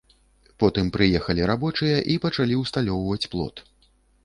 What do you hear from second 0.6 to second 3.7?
Потым прыехалі рабочыя і пачалі ўсталёўваць плот.